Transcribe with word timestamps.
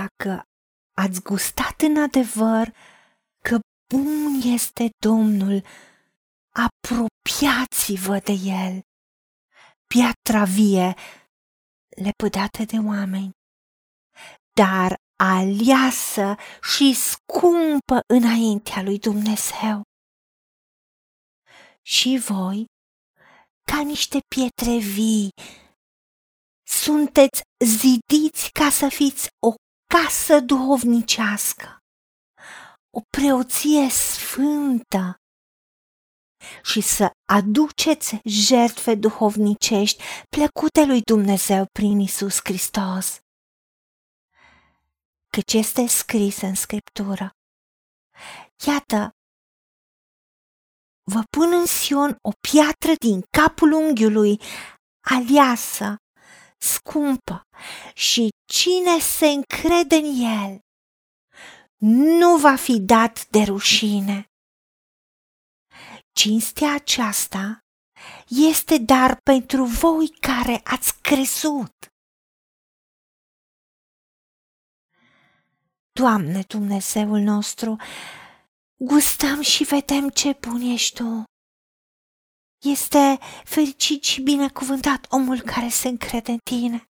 dacă 0.00 0.42
ați 0.96 1.22
gustat 1.22 1.80
în 1.80 1.96
adevăr 1.96 2.74
că 3.42 3.58
bun 3.94 4.40
este 4.54 4.90
Domnul, 4.98 5.62
apropiați-vă 6.64 8.18
de 8.18 8.32
El. 8.32 8.82
Piatra 9.86 10.44
vie, 10.44 10.94
lepădată 11.88 12.64
de 12.64 12.76
oameni, 12.76 13.30
dar 14.60 14.94
aliasă 15.16 16.34
și 16.74 16.94
scumpă 16.94 18.00
înaintea 18.06 18.82
lui 18.82 18.98
Dumnezeu. 18.98 19.82
Și 21.82 22.18
voi, 22.28 22.64
ca 23.70 23.80
niște 23.82 24.18
pietre 24.34 24.78
vii, 24.78 25.30
sunteți 26.68 27.42
zidiți 27.64 28.50
ca 28.50 28.70
să 28.70 28.88
fiți 28.88 29.28
o 29.46 29.54
casă 29.86 30.40
duhovnicească, 30.40 31.78
o 32.90 33.00
preoție 33.16 33.88
sfântă 33.88 35.16
și 36.62 36.80
să 36.80 37.10
aduceți 37.32 38.20
jertfe 38.24 38.94
duhovnicești 38.94 40.02
plăcute 40.28 40.84
lui 40.84 41.00
Dumnezeu 41.00 41.66
prin 41.72 41.98
Isus 41.98 42.38
Hristos. 42.44 43.18
Căci 45.28 45.52
este 45.52 45.86
scris 45.86 46.40
în 46.40 46.54
Scriptură. 46.54 47.30
Iată, 48.66 49.10
vă 51.12 51.22
pun 51.30 51.52
în 51.52 51.66
Sion 51.66 52.16
o 52.28 52.30
piatră 52.48 52.92
din 52.98 53.20
capul 53.30 53.72
unghiului, 53.72 54.40
aliasă, 55.00 55.96
scumpă, 56.74 57.42
și 57.94 58.28
cine 58.48 58.98
se 58.98 59.26
încrede 59.26 59.96
în 59.96 60.20
el 60.20 60.60
nu 61.88 62.36
va 62.36 62.56
fi 62.56 62.80
dat 62.80 63.26
de 63.26 63.42
rușine. 63.42 64.30
Cinstea 66.12 66.74
aceasta 66.74 67.58
este 68.26 68.78
dar 68.78 69.16
pentru 69.22 69.64
voi 69.64 70.08
care 70.08 70.60
ați 70.64 71.00
crezut. 71.00 71.74
Doamne 75.92 76.42
Dumnezeul 76.48 77.18
nostru, 77.18 77.76
gustăm 78.76 79.40
și 79.40 79.64
vedem 79.64 80.08
ce 80.08 80.36
bun 80.40 80.60
ești 80.60 80.94
Tu. 80.94 81.24
Este 82.58 83.18
fericit 83.44 84.04
și 84.04 84.20
binecuvântat 84.20 85.06
omul 85.08 85.40
care 85.40 85.68
se 85.68 85.88
încrede 85.88 86.30
în 86.32 86.38
Tine. 86.38 86.84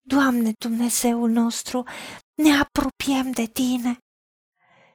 Doamne 0.00 0.52
Dumnezeul 0.58 1.30
nostru, 1.30 1.84
ne 2.34 2.58
apropiem 2.58 3.30
de 3.30 3.46
Tine 3.46 3.98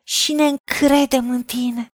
și 0.03 0.33
ne 0.33 0.47
încredem 0.47 1.29
în 1.29 1.43
Tine, 1.43 1.87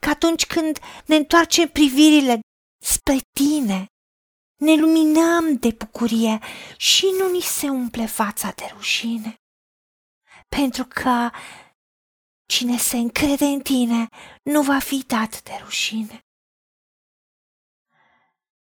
că 0.00 0.08
atunci 0.08 0.46
când 0.46 0.78
ne 1.06 1.16
întoarcem 1.16 1.68
privirile 1.68 2.40
spre 2.84 3.18
Tine, 3.32 3.86
ne 4.56 4.74
luminăm 4.74 5.56
de 5.56 5.74
bucurie 5.78 6.38
și 6.76 7.06
nu 7.18 7.30
ni 7.30 7.40
se 7.40 7.68
umple 7.68 8.06
fața 8.06 8.52
de 8.56 8.64
rușine. 8.74 9.34
Pentru 10.48 10.84
că 10.84 11.30
cine 12.46 12.76
se 12.76 12.96
încrede 12.96 13.44
în 13.44 13.60
Tine 13.60 14.08
nu 14.42 14.62
va 14.62 14.78
fi 14.78 15.04
dat 15.06 15.42
de 15.42 15.52
rușine. 15.62 16.20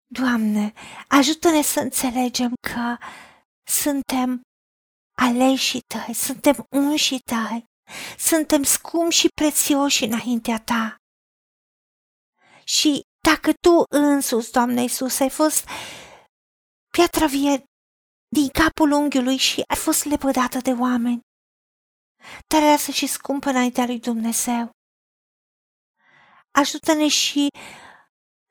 Doamne, 0.07 0.73
ajută-ne 1.09 1.63
să 1.63 1.81
înțelegem 1.81 2.53
că 2.61 2.97
suntem 3.67 4.41
aleși 5.17 5.79
tăi, 5.81 6.15
suntem 6.15 6.67
unși 6.71 7.19
tăi, 7.19 7.65
suntem 8.19 8.63
scumpi 8.63 9.15
și 9.15 9.29
prețioși 9.29 10.05
înaintea 10.05 10.59
ta. 10.59 10.97
Și 12.65 13.03
dacă 13.23 13.53
tu 13.53 13.85
însuți, 13.89 14.53
Doamne 14.53 14.81
Iisus, 14.83 15.21
ai 15.21 15.31
fost 15.31 15.69
piatra 16.93 17.27
vie 17.27 17.65
din 18.29 18.49
capul 18.49 18.91
unghiului 18.93 19.37
și 19.37 19.63
ai 19.69 19.77
fost 19.77 20.05
lepădată 20.05 20.59
de 20.59 20.73
oameni, 20.73 21.21
tăreasă 22.47 22.91
și 22.91 23.07
scumpă 23.07 23.49
înaintea 23.49 23.87
lui 23.87 24.01
Dumnezeu. 24.01 24.71
Ajută-ne 26.51 27.09
și 27.09 27.49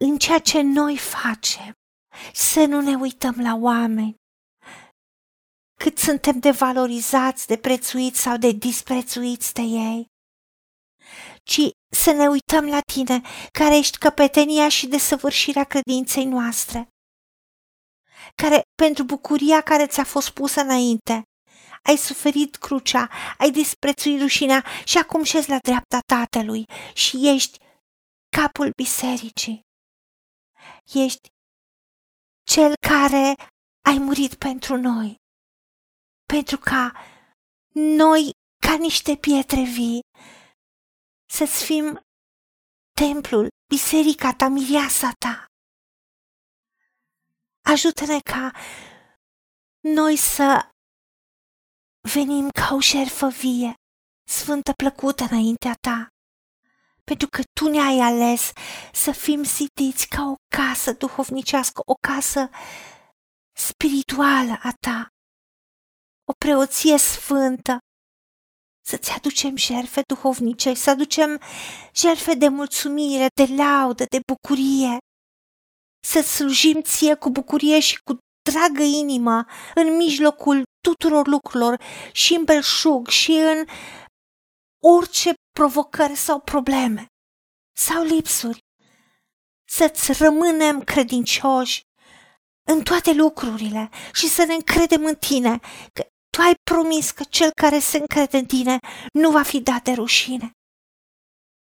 în 0.06 0.18
ceea 0.18 0.40
ce 0.40 0.62
noi 0.62 0.97
facem, 0.97 1.74
să 2.34 2.66
nu 2.66 2.81
ne 2.81 2.96
uităm 2.96 3.35
la 3.38 3.56
oameni, 3.56 4.16
cât 5.80 5.97
suntem 5.97 6.40
de 6.40 6.52
valorizați, 6.52 7.47
de 7.47 7.57
prețuiți 7.57 8.19
sau 8.19 8.38
de 8.38 8.52
disprețuiți 8.52 9.53
de 9.53 9.62
ei, 9.62 10.06
ci 11.44 11.69
să 11.96 12.12
ne 12.12 12.28
uităm 12.28 12.66
la 12.66 12.80
tine, 12.94 13.22
care 13.51 13.78
ești 13.78 13.97
căpetenia 13.97 14.69
și 14.69 14.88
desăvârșirea 14.88 15.63
credinței 15.63 16.25
noastre, 16.25 16.88
care 18.36 18.62
pentru 18.75 19.03
bucuria 19.03 19.62
care 19.62 19.88
ți-a 19.88 20.03
fost 20.03 20.30
pusă 20.30 20.62
înainte, 20.62 21.24
ai 21.84 21.95
suferit 21.95 22.56
crucea, 22.56 23.09
ai 23.38 23.51
disprețuit 23.51 24.22
rușinea 24.22 24.66
și 24.85 24.97
acum 24.97 25.23
șezi 25.23 25.50
la 25.50 25.57
dreapta 25.57 26.00
Tatălui 26.06 26.66
și 26.94 27.29
ești 27.29 27.57
capul 28.38 28.72
bisericii. 28.75 29.62
Ești 30.94 31.28
cel 32.44 32.73
care 32.88 33.35
ai 33.85 33.97
murit 33.97 34.35
pentru 34.35 34.75
noi 34.78 35.19
pentru 36.34 36.57
ca 36.57 36.91
noi, 37.73 38.31
ca 38.66 38.75
niște 38.75 39.16
pietre 39.16 39.63
vii, 39.63 40.01
să-ți 41.29 41.66
fim 41.66 42.00
templul, 43.01 43.47
biserica 43.73 44.34
ta, 44.34 44.47
mireasa 44.47 45.12
ta. 45.19 45.45
Ajută-ne 47.66 48.19
ca 48.19 48.51
noi 49.79 50.16
să 50.16 50.69
venim 52.01 52.49
ca 52.49 52.75
o 52.75 52.79
șerfă 52.79 53.27
vie, 53.27 53.73
sfântă 54.29 54.71
plăcută 54.73 55.23
înaintea 55.23 55.73
ta, 55.73 56.07
pentru 57.03 57.27
că 57.27 57.41
tu 57.53 57.69
ne-ai 57.69 57.99
ales 57.99 58.51
să 58.93 59.11
fim 59.11 59.43
zidiți 59.43 60.07
ca 60.07 60.23
o 60.23 60.35
casă 60.55 60.93
duhovnicească, 60.93 61.81
o 61.85 61.93
casă 61.93 62.49
spirituală 63.57 64.59
a 64.61 64.71
ta, 64.79 65.07
o 66.25 66.33
preoție 66.38 66.97
sfântă, 66.97 67.77
să-ți 68.85 69.11
aducem 69.11 69.55
jerfe 69.55 70.01
duhovnice, 70.07 70.73
să 70.73 70.89
aducem 70.89 71.41
jerfe 71.93 72.33
de 72.33 72.47
mulțumire, 72.47 73.27
de 73.33 73.53
laudă, 73.55 74.05
de 74.09 74.19
bucurie, 74.27 74.97
să 76.07 76.21
slujim 76.21 76.81
ție 76.81 77.15
cu 77.15 77.29
bucurie 77.29 77.79
și 77.79 77.99
cu 78.03 78.17
dragă 78.51 78.83
inimă 78.83 79.45
în 79.75 79.95
mijlocul 79.95 80.63
tuturor 80.81 81.28
lucrurilor 81.28 81.81
și 82.12 82.34
în 82.34 82.44
belșug 82.44 83.07
și 83.07 83.31
în 83.31 83.66
orice 84.84 85.34
provocări 85.51 86.16
sau 86.16 86.40
probleme 86.40 87.06
sau 87.78 88.03
lipsuri. 88.03 88.59
Să-ți 89.69 90.23
rămânem 90.23 90.81
credincioși 90.81 91.81
în 92.68 92.84
toate 92.84 93.13
lucrurile 93.13 93.89
și 94.13 94.28
să 94.28 94.44
ne 94.44 94.53
încredem 94.53 95.06
în 95.06 95.16
tine, 95.16 95.59
că 95.94 96.03
tu 96.29 96.41
ai 96.41 96.53
promis 96.63 97.12
că 97.12 97.23
cel 97.23 97.51
care 97.62 97.79
se 97.79 97.97
încrede 97.97 98.38
în 98.38 98.45
tine 98.45 98.78
nu 99.13 99.31
va 99.31 99.44
fi 99.44 99.62
dat 99.62 99.84
de 99.84 99.91
rușine. 99.91 100.51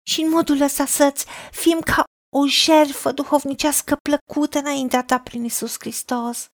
Și 0.07 0.21
în 0.21 0.29
modul 0.29 0.61
ăsta 0.61 0.85
să-ți 0.85 1.25
fim 1.51 1.79
ca 1.79 2.03
o 2.35 2.47
jertfă 2.47 3.11
duhovnicească 3.11 3.95
plăcută 3.95 4.59
înaintea 4.59 5.03
ta 5.03 5.19
prin 5.19 5.43
Isus 5.43 5.75
Hristos. 5.79 6.45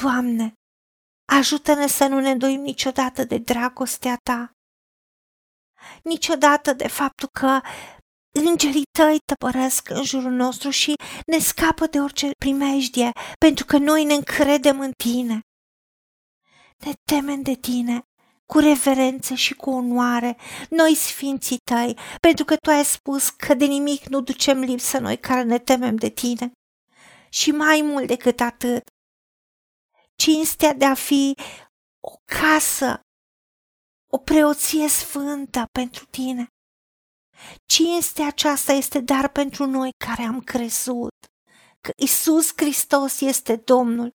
Doamne, 0.00 0.52
ajută-ne 1.32 1.86
să 1.86 2.06
nu 2.06 2.20
ne 2.20 2.36
doim 2.36 2.60
niciodată 2.60 3.24
de 3.24 3.38
dragostea 3.38 4.16
ta, 4.22 4.50
niciodată 6.02 6.72
de 6.72 6.88
faptul 6.88 7.28
că 7.32 7.60
îngerii 8.30 8.86
tăi 8.98 9.18
tăpăresc 9.24 9.90
în 9.90 10.02
jurul 10.02 10.32
nostru 10.32 10.70
și 10.70 10.94
ne 11.26 11.38
scapă 11.38 11.86
de 11.86 12.00
orice 12.00 12.30
primejdie, 12.38 13.12
pentru 13.38 13.64
că 13.64 13.78
noi 13.78 14.04
ne 14.04 14.14
încredem 14.14 14.80
în 14.80 14.92
tine 15.04 15.40
ne 16.84 16.92
temem 17.04 17.42
de 17.42 17.54
tine 17.54 18.02
cu 18.46 18.58
reverență 18.58 19.34
și 19.34 19.54
cu 19.54 19.70
onoare, 19.70 20.36
noi 20.70 20.94
sfinții 20.94 21.58
tăi, 21.64 21.98
pentru 22.20 22.44
că 22.44 22.56
tu 22.56 22.70
ai 22.70 22.84
spus 22.84 23.28
că 23.30 23.54
de 23.54 23.64
nimic 23.64 24.06
nu 24.06 24.20
ducem 24.20 24.58
lipsă 24.58 24.98
noi 24.98 25.18
care 25.18 25.42
ne 25.42 25.58
temem 25.58 25.96
de 25.96 26.08
tine. 26.08 26.52
Și 27.28 27.50
mai 27.50 27.80
mult 27.84 28.06
decât 28.06 28.40
atât, 28.40 28.82
cinstea 30.18 30.72
de 30.74 30.84
a 30.84 30.94
fi 30.94 31.34
o 32.00 32.16
casă, 32.24 33.00
o 34.10 34.18
preoție 34.18 34.88
sfântă 34.88 35.66
pentru 35.72 36.04
tine. 36.04 36.46
Cinstea 37.66 38.26
aceasta 38.26 38.72
este 38.72 39.00
dar 39.00 39.28
pentru 39.28 39.66
noi 39.66 39.90
care 40.04 40.22
am 40.22 40.40
crezut 40.40 41.14
că 41.80 41.92
Isus 41.96 42.52
Hristos 42.56 43.20
este 43.20 43.56
Domnul 43.56 44.10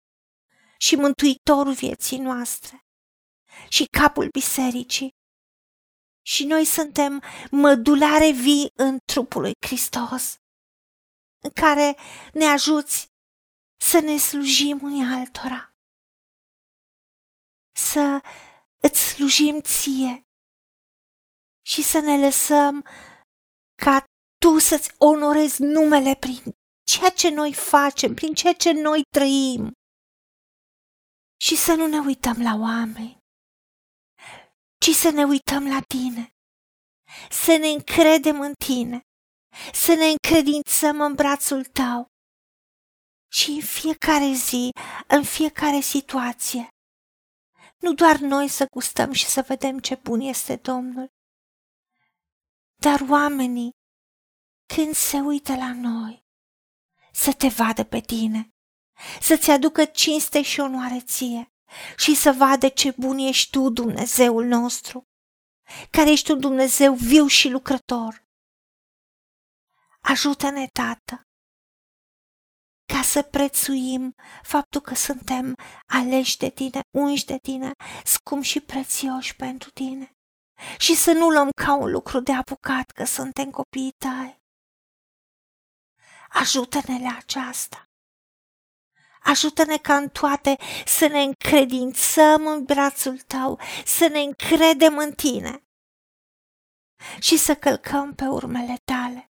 și 0.77 0.95
mântuitorul 0.95 1.73
vieții 1.73 2.17
noastre 2.17 2.79
și 3.69 3.85
capul 3.85 4.27
bisericii. 4.31 5.09
Și 6.25 6.45
noi 6.45 6.65
suntem 6.65 7.23
mădulare 7.51 8.31
vii 8.31 8.71
în 8.73 8.97
trupul 9.05 9.41
lui 9.41 9.51
Hristos, 9.65 10.35
în 11.44 11.50
care 11.50 11.97
ne 12.33 12.45
ajuți 12.45 13.07
să 13.81 14.00
ne 14.00 14.17
slujim 14.17 14.79
unii 14.81 15.03
altora, 15.03 15.73
să 17.75 18.22
îți 18.81 19.00
slujim 19.00 19.62
ție 19.62 20.22
și 21.66 21.84
să 21.84 22.00
ne 22.00 22.25
lăsăm 22.25 22.86
ca 23.84 24.04
tu 24.38 24.58
să-ți 24.60 24.92
onorezi 24.98 25.62
numele 25.62 26.16
prin 26.16 26.42
ceea 26.84 27.10
ce 27.10 27.30
noi 27.30 27.54
facem, 27.54 28.14
prin 28.14 28.34
ceea 28.34 28.54
ce 28.54 28.72
noi 28.72 29.02
trăim. 29.18 29.72
Și 31.46 31.56
să 31.56 31.74
nu 31.74 31.88
ne 31.88 32.00
uităm 32.00 32.42
la 32.42 32.54
oameni, 32.56 33.18
ci 34.78 34.90
să 34.90 35.10
ne 35.10 35.24
uităm 35.24 35.68
la 35.68 35.80
tine, 35.88 36.30
să 37.30 37.58
ne 37.58 37.68
încredem 37.68 38.40
în 38.40 38.54
tine, 38.66 39.02
să 39.74 39.94
ne 39.94 40.06
încredințăm 40.06 41.02
în 41.02 41.14
brațul 41.14 41.66
tău 41.66 42.08
și 43.31 43.50
în 43.50 43.62
fiecare 43.62 44.31
zi, 44.34 44.70
în 45.08 45.24
fiecare 45.24 45.80
situație. 45.80 46.68
Nu 47.83 47.94
doar 47.94 48.18
noi 48.18 48.47
să 48.47 48.68
gustăm 48.71 49.12
și 49.12 49.25
să 49.25 49.41
vedem 49.47 49.80
ce 49.80 49.95
bun 49.95 50.19
este 50.19 50.56
Domnul, 50.56 51.07
dar 52.75 53.01
oamenii, 53.09 53.71
când 54.74 54.95
se 54.95 55.18
uită 55.18 55.56
la 55.56 55.74
noi, 55.74 56.25
să 57.12 57.33
te 57.33 57.47
vadă 57.47 57.83
pe 57.83 58.00
tine, 58.00 58.50
să-ți 59.21 59.51
aducă 59.51 59.85
cinste 59.85 60.41
și 60.41 60.59
onoare 60.59 61.01
ție 61.01 61.47
și 61.97 62.15
să 62.15 62.31
vadă 62.31 62.69
ce 62.69 62.94
bun 62.97 63.18
ești 63.18 63.50
tu, 63.50 63.69
Dumnezeul 63.69 64.45
nostru, 64.45 65.03
care 65.91 66.12
ești 66.12 66.31
un 66.31 66.39
Dumnezeu 66.39 66.94
viu 66.94 67.27
și 67.27 67.50
lucrător. 67.50 68.25
Ajută-ne, 70.01 70.68
Tată, 70.68 71.27
ca 72.85 73.01
să 73.01 73.21
prețuim 73.21 74.15
faptul 74.41 74.81
că 74.81 74.95
suntem 74.95 75.56
aleși 75.85 76.38
de 76.38 76.50
tine, 76.50 76.80
unși 76.97 77.25
de 77.25 77.38
tine, 77.38 77.71
scum 78.03 78.41
și 78.41 78.59
prețioși 78.59 79.35
pentru 79.35 79.69
tine. 79.69 80.12
Și 80.77 80.95
să 80.95 81.12
nu 81.12 81.30
luăm 81.30 81.50
ca 81.65 81.74
un 81.74 81.91
lucru 81.91 82.19
de 82.19 82.33
apucat 82.33 82.91
că 82.91 83.03
suntem 83.03 83.50
copiii 83.50 83.95
tăi. 83.97 84.41
Ajută-ne 86.30 87.00
la 87.00 87.18
aceasta. 87.18 87.88
Ajută-ne 89.24 89.77
ca 89.77 89.95
în 89.95 90.09
toate 90.09 90.57
să 90.86 91.07
ne 91.07 91.21
încredințăm 91.21 92.47
în 92.47 92.63
brațul 92.63 93.19
tău, 93.19 93.59
să 93.86 94.07
ne 94.07 94.19
încredem 94.19 94.97
în 94.97 95.12
tine 95.13 95.63
și 97.19 97.38
să 97.38 97.56
călcăm 97.56 98.13
pe 98.15 98.25
urmele 98.25 98.75
tale. 98.83 99.32